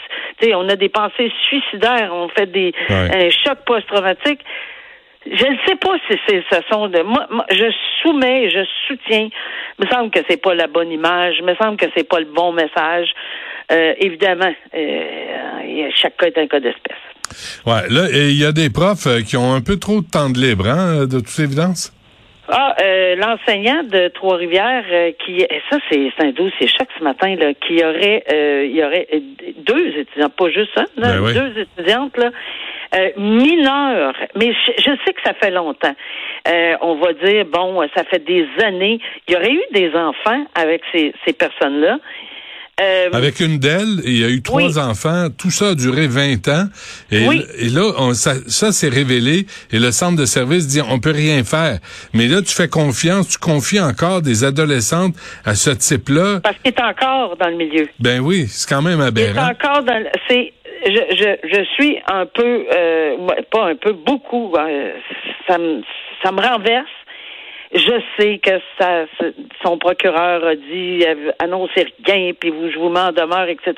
on 0.55 0.69
a 0.69 0.77
des 0.77 0.89
pensées 0.89 1.33
suicidaires, 1.49 2.11
on 2.13 2.29
fait 2.29 2.51
des 2.51 2.73
Ouais. 2.89 3.27
un 3.27 3.31
choc 3.31 3.59
post-traumatique. 3.67 4.41
Je 5.25 5.47
ne 5.47 5.57
sais 5.67 5.77
pas 5.77 5.95
si 6.09 6.19
c'est 6.27 6.43
ce 6.51 6.57
sont 6.71 6.89
de 6.89 7.01
moi, 7.03 7.27
moi, 7.31 7.47
je 7.51 7.71
soumets, 8.03 8.51
je 8.51 8.65
soutiens. 8.89 9.29
Il 9.79 9.85
me 9.87 9.91
semble 9.91 10.11
que 10.11 10.19
c'est 10.29 10.41
pas 10.43 10.55
la 10.55 10.67
bonne 10.67 10.91
image, 10.91 11.37
il 11.39 11.45
me 11.45 11.55
semble 11.55 11.77
que 11.77 11.87
c'est 11.97 12.09
pas 12.09 12.19
le 12.19 12.27
bon 12.27 12.53
message. 12.53 13.09
Euh, 13.71 13.95
évidemment, 13.99 14.53
euh, 14.75 15.89
chaque 15.95 16.17
cas 16.17 16.27
est 16.27 16.39
un 16.39 16.49
cas 16.49 16.59
d'espèce. 16.59 16.97
Ouais, 17.65 17.89
là, 17.89 18.09
il 18.13 18.37
y 18.37 18.45
a 18.45 18.53
des 18.53 18.69
profs 18.69 19.07
euh, 19.07 19.21
qui 19.23 19.37
ont 19.37 19.55
un 19.55 19.61
peu 19.61 19.79
trop 19.79 20.01
de 20.01 20.07
temps 20.07 20.29
de 20.29 20.39
libre, 20.39 20.67
hein, 20.69 21.07
de 21.07 21.21
toute 21.21 21.39
évidence? 21.39 21.93
Ah, 22.55 22.75
euh, 22.83 23.17
l'enseignant 23.17 23.83
de 23.83 24.09
Trois-Rivières 24.09 24.85
euh, 24.91 25.13
qui 25.25 25.41
et 25.41 25.63
ça 25.71 25.79
c'est 25.91 26.13
c'est 26.15 26.27
un 26.27 26.33
dossier 26.33 26.69
choc 26.69 26.87
ce 26.99 27.03
matin 27.03 27.35
là 27.37 27.55
qui 27.55 27.83
aurait 27.83 28.25
euh, 28.31 28.67
il 28.67 28.77
y 28.77 28.85
aurait 28.85 29.09
euh, 29.15 29.21
deux 29.57 29.89
étudiants 29.97 30.29
pas 30.29 30.51
juste 30.51 30.77
un 30.77 30.85
là, 30.97 31.13
Ben 31.15 31.21
oui. 31.23 31.33
deux 31.33 31.63
étudiantes 31.63 32.15
là 32.19 32.31
euh, 32.95 33.11
mineures 33.17 34.15
mais 34.35 34.53
je, 34.53 34.73
je 34.83 34.91
sais 35.03 35.15
que 35.15 35.23
ça 35.25 35.33
fait 35.33 35.51
longtemps. 35.51 35.95
Euh, 36.47 36.75
on 36.83 36.97
va 36.97 37.15
dire 37.15 37.47
bon 37.47 37.81
ça 37.97 38.05
fait 38.05 38.23
des 38.23 38.47
années. 38.63 38.99
Il 39.29 39.33
y 39.33 39.37
aurait 39.37 39.53
eu 39.53 39.63
des 39.73 39.95
enfants 39.97 40.45
avec 40.55 40.83
ces 40.93 41.15
ces 41.25 41.33
personnes 41.33 41.81
là 41.81 41.99
Euh, 42.81 43.11
Avec 43.13 43.41
une 43.41 43.59
d'elles, 43.59 44.01
il 44.05 44.17
y 44.19 44.25
a 44.25 44.29
eu 44.29 44.41
trois 44.43 44.63
Oui. 44.63 44.79
enfants. 44.79 45.29
Tout 45.37 45.51
ça 45.51 45.69
a 45.69 45.75
duré 45.75 46.07
20 46.07 46.49
ans. 46.49 46.65
Et, 47.11 47.29
Oui. 47.29 47.45
et 47.59 47.69
là, 47.69 47.93
on, 47.99 48.15
ça, 48.15 48.33
ça 48.49 48.73
s'est 48.73 48.89
révélé. 48.89 49.47
Et 49.73 49.79
le 49.79 49.93
centre 49.93 50.19
de 50.19 50.25
service 50.25 50.67
dit, 50.67 50.81
on 50.81 50.99
peut 50.99 51.11
rien 51.13 51.45
faire. 51.45 51.79
Mais 52.15 52.27
là, 52.29 52.41
tu 52.41 52.53
fais 52.55 52.69
confiance, 52.69 53.29
tu 53.29 53.39
confies 53.39 53.79
encore 53.81 54.23
des 54.23 54.43
adolescentes 54.43 55.15
à 55.45 55.55
ce 55.55 55.71
type-là. 55.71 56.41
parce 56.43 56.57
qu'il 56.59 56.73
est 56.73 56.81
encore 56.81 57.37
dans 57.37 57.49
le 57.49 57.57
milieu 57.57 57.89
Ben 58.01 58.21
oui, 58.21 58.47
c'est 58.49 58.69
quand 58.69 58.83
même 58.83 58.99
Il 59.01 59.05
est 59.21 59.29
aberrant. 59.29 59.51
encore 59.51 59.83
dans. 59.85 59.99
le- 59.99 60.09
C'est. 60.29 60.53
Je, 60.85 60.91
je, 60.91 61.49
je 61.57 61.65
suis 61.75 61.97
un 62.09 62.27
peu, 62.27 62.65
euh, 62.75 63.17
pas 63.53 63.67
un 63.69 63.77
peu, 63.77 63.93
beaucoup. 63.93 64.53
euh, 64.57 64.93
ça 65.47 65.57
me, 65.59 65.81
ça 66.25 66.33
me 66.33 66.41
renverse. 66.41 66.89
Je 67.75 68.03
sais 68.19 68.39
que 68.39 68.61
ça, 68.79 69.07
son 69.65 69.79
procureur 69.79 70.45
a 70.45 70.55
dit 70.55 71.05
euh, 71.07 71.33
annoncez 71.39 71.87
rien, 72.05 72.33
puis 72.39 72.51
vous, 72.51 72.71
je 72.71 72.79
vous 72.79 72.91
mets 72.91 73.01
en 73.01 73.13
demeure, 73.13 73.49
etc. 73.49 73.75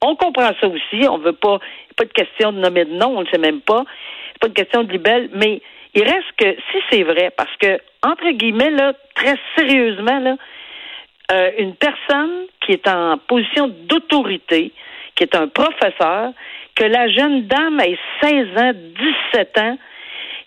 On 0.00 0.14
comprend 0.14 0.50
ça 0.60 0.68
aussi. 0.68 1.08
On 1.08 1.18
veut 1.18 1.32
pas, 1.32 1.58
pas 1.96 2.04
de 2.04 2.12
question 2.12 2.52
de 2.52 2.58
nommer 2.58 2.84
de 2.84 2.92
nom, 2.92 3.16
on 3.16 3.22
ne 3.22 3.26
sait 3.26 3.38
même 3.38 3.60
pas. 3.60 3.84
C'est 4.32 4.40
pas 4.40 4.46
une 4.46 4.54
question 4.54 4.84
de 4.84 4.92
libelle, 4.92 5.30
mais 5.32 5.60
il 5.94 6.04
reste 6.04 6.32
que 6.36 6.56
si 6.70 6.78
c'est 6.90 7.02
vrai, 7.02 7.32
parce 7.36 7.54
que 7.56 7.78
entre 8.04 8.30
guillemets 8.30 8.70
là, 8.70 8.92
très 9.16 9.36
sérieusement 9.56 10.20
là, 10.20 10.36
euh, 11.32 11.50
une 11.58 11.74
personne 11.74 12.46
qui 12.64 12.72
est 12.72 12.86
en 12.86 13.18
position 13.18 13.68
d'autorité, 13.68 14.72
qui 15.16 15.24
est 15.24 15.34
un 15.34 15.48
professeur, 15.48 16.32
que 16.74 16.84
la 16.84 17.08
jeune 17.08 17.46
dame 17.46 17.80
ait 17.80 17.98
16 18.20 18.46
ans, 18.58 18.72
17 19.32 19.58
ans, 19.58 19.78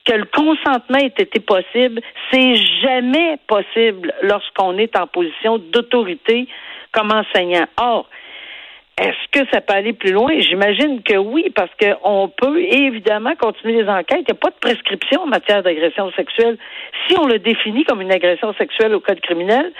que 0.08 0.14
le 0.14 0.26
consentement 0.26 0.98
ait 0.98 1.14
été 1.18 1.40
possible, 1.40 2.02
c'est 2.32 2.56
jamais 2.82 3.38
possible 3.48 4.14
lorsqu'on 4.22 4.78
est 4.78 4.98
en 4.98 5.06
position 5.06 5.58
d'autorité 5.58 6.48
comme 6.94 7.12
enseignant. 7.12 7.68
Or, 7.78 8.08
est-ce 8.98 9.28
que 9.32 9.48
ça 9.52 9.62
peut 9.62 9.74
aller 9.74 9.94
plus 9.94 10.12
loin? 10.12 10.32
J'imagine 10.40 11.04
que 11.04 11.18
oui, 11.18 11.52
parce 11.54 11.70
qu'on 11.80 12.30
peut 12.30 12.60
évidemment 12.60 13.36
continuer 13.36 13.84
les 13.84 13.90
enquêtes. 13.90 14.22
Il 14.28 14.32
n'y 14.34 14.38
a 14.38 14.42
pas 14.42 14.50
de 14.50 14.60
prescription 14.60 15.24
en 15.24 15.28
matière 15.28 15.62
d'agression 15.62 16.12
sexuelle. 16.14 16.58
Si 17.08 17.16
on 17.20 17.28
le 17.28 17.38
définit 17.38 17.84
comme 17.84 18.02
une 18.02 18.12
agression 18.12 18.54
sexuelle 18.54 18.96
au 18.96 19.00
code 19.00 19.20
criminel, 19.20 19.72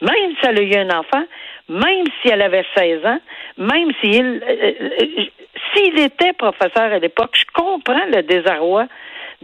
même 0.00 0.32
si 0.40 0.46
elle 0.48 0.58
a 0.58 0.62
eu 0.62 0.74
un 0.74 0.90
enfant, 0.90 1.22
même 1.68 2.06
si 2.20 2.28
elle 2.28 2.42
avait 2.42 2.64
16 2.76 3.06
ans, 3.06 3.20
même 3.58 3.92
s'il 4.02 4.42
euh, 4.42 4.72
euh, 4.80 5.24
s'il 5.72 5.98
était 6.00 6.32
professeur 6.32 6.92
à 6.92 6.98
l'époque, 6.98 7.34
je 7.34 7.44
comprends 7.54 8.06
le 8.06 8.22
désarroi 8.22 8.86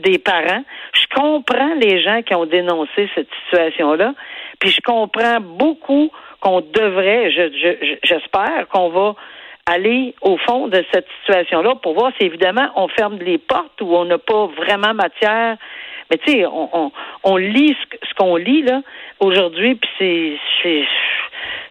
des 0.00 0.18
parents. 0.18 0.64
Je 0.92 1.06
comprends 1.14 1.74
les 1.74 2.02
gens 2.02 2.22
qui 2.22 2.34
ont 2.34 2.46
dénoncé 2.46 3.08
cette 3.14 3.28
situation-là. 3.44 4.14
Puis 4.58 4.70
je 4.70 4.80
comprends 4.82 5.40
beaucoup 5.40 6.10
qu'on 6.40 6.60
devrait, 6.60 7.30
je, 7.30 7.50
je- 7.52 7.96
j'espère 8.02 8.66
qu'on 8.68 8.88
va 8.90 9.14
aller 9.66 10.14
au 10.22 10.36
fond 10.38 10.68
de 10.68 10.84
cette 10.92 11.06
situation-là 11.20 11.74
pour 11.82 11.94
voir 11.94 12.12
si 12.18 12.26
évidemment 12.26 12.68
on 12.76 12.88
ferme 12.88 13.18
les 13.18 13.38
portes 13.38 13.80
ou 13.80 13.94
on 13.94 14.04
n'a 14.04 14.18
pas 14.18 14.46
vraiment 14.46 14.94
matière. 14.94 15.56
Mais 16.10 16.18
tu 16.18 16.32
sais, 16.32 16.46
on, 16.46 16.68
on, 16.76 16.92
on 17.24 17.36
lit 17.36 17.76
ce, 18.08 18.14
qu'on 18.14 18.36
lit 18.36 18.62
là 18.62 18.82
aujourd'hui, 19.20 19.76
puis 19.76 19.90
c'est, 19.98 20.84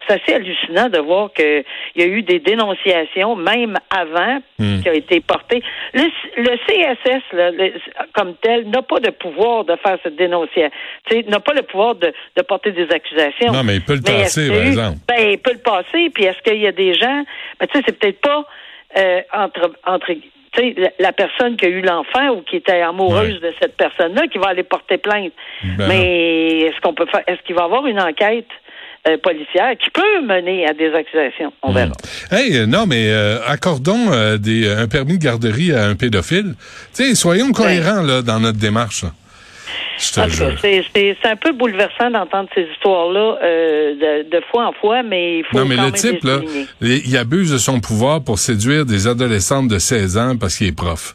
c'est 0.08 0.14
assez 0.14 0.34
hallucinant 0.34 0.88
de 0.88 0.98
voir 0.98 1.32
qu'il 1.32 1.64
y 1.96 2.02
a 2.02 2.06
eu 2.06 2.22
des 2.22 2.38
dénonciations, 2.38 3.36
même 3.36 3.76
avant, 3.90 4.40
Hmm. 4.58 4.82
qui 4.82 4.90
ont 4.90 4.92
été 4.92 5.20
portées. 5.20 5.62
Le, 5.94 6.02
le 6.36 6.56
CSS, 6.66 7.22
là, 7.32 7.50
le- 7.50 7.72
comme 8.12 8.34
tel, 8.42 8.68
n'a 8.68 8.82
pas 8.82 9.00
de 9.00 9.08
pouvoir 9.10 9.64
de 9.64 9.74
faire 9.76 9.96
cette 10.02 10.16
dénonciation. 10.16 10.70
Tu 11.08 11.16
sais, 11.16 11.22
n'a 11.28 11.40
pas 11.40 11.54
le 11.54 11.62
pouvoir 11.62 11.94
de, 11.94 12.12
de 12.36 12.42
porter 12.42 12.72
des 12.72 12.86
accusations. 12.90 13.52
Non, 13.52 13.62
mais 13.64 13.76
il 13.76 13.82
peut 13.82 13.94
le 13.94 14.00
Mais 14.06 14.22
passer, 14.24 14.48
par 14.48 14.58
a 14.58 14.60
exemple. 14.66 14.98
Ben, 15.08 15.30
il 15.30 15.38
peut 15.38 15.52
le 15.52 15.62
passer, 15.62 16.10
puis 16.12 16.24
est-ce 16.24 16.42
qu'il 16.42 16.60
y 16.60 16.66
a 16.66 16.72
des 16.72 16.92
gens... 16.92 17.24
Ben, 17.58 17.66
tu 17.68 17.78
sais, 17.78 17.84
c'est 17.86 17.98
peut-être 17.98 18.20
pas 18.20 18.44
euh, 18.98 19.22
entre... 19.32 19.72
entre 19.86 20.12
la, 20.56 20.90
la 20.98 21.12
personne 21.12 21.56
qui 21.56 21.64
a 21.64 21.68
eu 21.68 21.80
l'enfant 21.80 22.28
ou 22.36 22.42
qui 22.42 22.56
était 22.56 22.80
amoureuse 22.80 23.34
Ouais. 23.42 23.50
de 23.50 23.54
cette 23.60 23.76
personne-là 23.76 24.22
qui 24.32 24.38
va 24.38 24.48
aller 24.48 24.62
porter 24.64 24.98
plainte. 24.98 25.32
Ben 25.78 25.86
Mais 25.88 26.58
est-ce 26.60 26.80
qu'on 26.80 26.94
peut 26.94 27.06
faire... 27.06 27.22
Est-ce 27.26 27.40
qu'il 27.46 27.54
va 27.54 27.62
y 27.62 27.64
avoir 27.64 27.86
une 27.86 28.00
enquête 28.00 28.48
euh, 29.08 29.16
policière 29.18 29.72
qui 29.82 29.88
peut 29.90 30.20
mener 30.22 30.66
à 30.66 30.72
des 30.74 30.92
accusations? 30.92 31.52
On 31.62 31.72
verra. 31.72 31.92
Hey, 32.30 32.56
euh, 32.58 32.66
non, 32.66 32.86
mais 32.86 33.06
euh, 33.10 33.38
accordons 33.46 34.12
euh, 34.12 34.36
des, 34.38 34.68
un 34.68 34.88
permis 34.88 35.18
de 35.18 35.24
garderie 35.24 35.72
à 35.72 35.84
un 35.86 35.94
pédophile. 35.94 36.54
Sais, 36.92 37.14
soyons 37.14 37.52
cohérents 37.52 38.02
là 38.02 38.20
dans 38.22 38.40
notre 38.40 38.58
démarche. 38.58 39.04
C'est 40.62 40.84
c'est- 40.94 41.16
c'est 41.22 41.28
un 41.28 41.36
peu 41.36 41.52
bouleversant 41.52 42.10
d'entendre 42.10 42.48
ces 42.54 42.62
histoires-là 42.72 43.36
euh, 43.42 43.94
de, 44.24 44.30
de 44.30 44.42
fois 44.50 44.66
en 44.68 44.72
fois, 44.72 45.02
mais 45.02 45.38
il 45.38 45.44
faut 45.44 45.58
Non, 45.58 45.64
mais 45.66 45.76
quand 45.76 45.82
le 45.86 45.90
même 45.92 46.00
type, 46.00 46.24
là, 46.24 46.40
il 46.80 47.16
abuse 47.16 47.50
de 47.52 47.58
son 47.58 47.80
pouvoir 47.80 48.22
pour 48.22 48.38
séduire 48.38 48.86
des 48.86 49.06
adolescentes 49.06 49.68
de 49.68 49.78
16 49.78 50.16
ans 50.18 50.36
parce 50.38 50.56
qu'il 50.56 50.66
est 50.68 50.72
prof. 50.76 51.14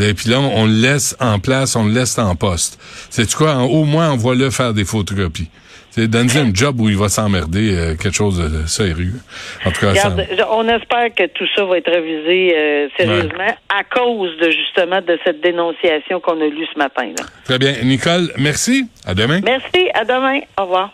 Et 0.00 0.14
puis 0.14 0.30
là, 0.30 0.40
on 0.40 0.64
le 0.66 0.72
laisse 0.72 1.14
en 1.20 1.38
place, 1.38 1.76
on 1.76 1.84
le 1.84 1.92
laisse 1.92 2.18
en 2.18 2.34
poste. 2.34 2.80
C'est 3.10 3.30
quoi? 3.34 3.54
en- 3.56 3.64
au 3.66 3.84
moins, 3.84 4.10
envoie-le 4.10 4.48
faire 4.50 4.72
des 4.72 4.84
photocopies. 4.86 5.48
C'est 5.94 6.08
donne 6.08 6.28
un 6.36 6.54
job 6.54 6.80
où 6.80 6.88
il 6.88 6.96
va 6.96 7.08
s'emmerder, 7.10 7.76
euh, 7.76 7.94
quelque 7.96 8.14
chose 8.14 8.38
de 8.38 8.66
sérieux. 8.66 9.12
En 9.66 9.70
tout 9.72 9.80
cas, 9.80 9.90
Regarde, 9.90 10.26
ça- 10.38 10.48
on 10.50 10.66
espère 10.66 11.14
que 11.14 11.26
tout 11.26 11.44
ça 11.54 11.64
va 11.66 11.76
être 11.76 11.90
révisé 11.90 12.54
euh, 12.56 12.88
sérieusement 12.96 13.54
à 13.68 13.84
cause 13.84 14.30
de 14.38 14.50
justement 14.50 15.02
de 15.02 15.18
cette 15.24 15.42
dénonciation 15.42 16.18
qu'on 16.20 16.40
a 16.40 16.46
lue 16.46 16.66
ce 16.72 16.78
matin. 16.78 17.08
Là. 17.18 17.24
très 17.44 17.58
bien. 17.58 17.74
Nicole, 17.84 18.32
merci. 18.38 18.88
À 19.06 19.14
demain. 19.14 19.40
Merci, 19.44 19.90
à 19.92 20.04
demain. 20.06 20.40
Au 20.58 20.62
revoir. 20.62 20.92